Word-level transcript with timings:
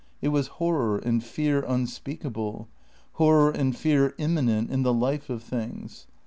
It 0.19 0.29
was 0.29 0.47
horror 0.57 0.97
and 0.97 1.23
fear 1.23 1.61
unspeakable. 1.61 2.67
Horror 3.11 3.51
and 3.51 3.75
fear 3.77 4.15
immanent 4.17 4.71
in 4.71 4.81
the 4.81 4.95
life 4.95 5.29
of 5.29 5.43
things. 5.43 6.07